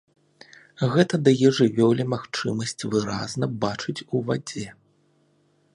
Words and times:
Гэта 0.93 1.15
дае 1.27 1.47
жывёле 1.57 2.03
магчымасць 2.15 2.87
выразна 2.95 3.45
бачыць 3.65 4.05
у 4.15 4.25
вадзе. 4.31 4.67